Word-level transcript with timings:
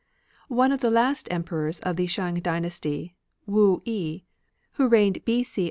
"One 0.61 0.71
of 0.71 0.81
the 0.81 0.89
last 0.89 1.27
Emperors 1.29 1.79
of 1.81 1.95
the 1.95 2.05
morpUsm 2.05 2.09
Shang 2.09 2.35
dynasty, 2.41 3.15
Wu 3.45 3.83
I, 3.87 4.23
who 4.71 4.87
reigned 4.87 5.23
V^i 5.25 5.45
K. 5.45 5.59